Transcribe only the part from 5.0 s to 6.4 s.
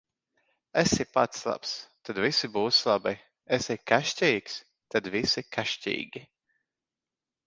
visi kašķīgi.